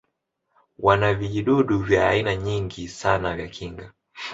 wana 0.79 1.13
vijidudu 1.13 1.79
vya 1.79 2.09
aina 2.09 2.35
nyingi 2.35 2.87
sana 2.87 3.35
vya 3.35 3.47
kinga 3.47 3.93